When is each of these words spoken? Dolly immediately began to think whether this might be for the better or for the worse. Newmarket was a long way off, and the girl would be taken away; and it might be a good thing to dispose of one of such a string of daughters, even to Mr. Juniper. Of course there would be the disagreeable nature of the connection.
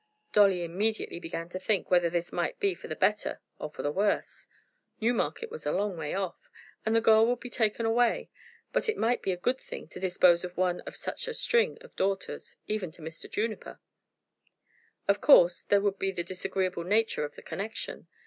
Dolly 0.33 0.63
immediately 0.63 1.19
began 1.19 1.47
to 1.49 1.59
think 1.59 1.91
whether 1.91 2.09
this 2.09 2.31
might 2.31 2.59
be 2.59 2.73
for 2.73 2.87
the 2.87 2.95
better 2.95 3.39
or 3.59 3.69
for 3.69 3.83
the 3.83 3.91
worse. 3.91 4.47
Newmarket 4.99 5.51
was 5.51 5.63
a 5.63 5.71
long 5.71 5.95
way 5.95 6.15
off, 6.15 6.49
and 6.83 6.95
the 6.95 7.01
girl 7.01 7.27
would 7.27 7.39
be 7.39 7.51
taken 7.51 7.85
away; 7.85 8.31
and 8.73 8.89
it 8.89 8.97
might 8.97 9.21
be 9.21 9.31
a 9.31 9.37
good 9.37 9.59
thing 9.61 9.87
to 9.89 9.99
dispose 9.99 10.43
of 10.43 10.57
one 10.57 10.79
of 10.87 10.95
such 10.95 11.27
a 11.27 11.35
string 11.35 11.77
of 11.81 11.95
daughters, 11.95 12.55
even 12.65 12.89
to 12.93 13.03
Mr. 13.03 13.29
Juniper. 13.29 13.79
Of 15.07 15.21
course 15.21 15.61
there 15.61 15.81
would 15.81 15.99
be 15.99 16.11
the 16.11 16.23
disagreeable 16.23 16.83
nature 16.83 17.23
of 17.23 17.35
the 17.35 17.43
connection. 17.43 18.07